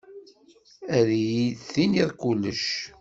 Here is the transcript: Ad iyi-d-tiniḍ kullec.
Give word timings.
Ad 0.97 1.09
iyi-d-tiniḍ 1.21 2.09
kullec. 2.21 2.65